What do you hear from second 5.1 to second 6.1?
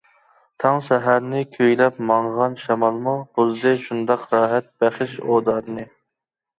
ئۇدارنى.